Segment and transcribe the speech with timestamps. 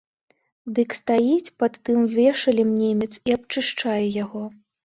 [0.77, 4.43] Дык стаіць пад тым вешалам немец і абчышчае яго.